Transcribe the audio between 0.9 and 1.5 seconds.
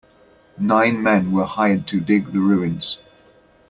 men were